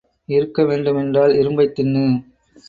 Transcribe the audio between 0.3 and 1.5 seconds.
இருக்க வேண்டும் என்றால்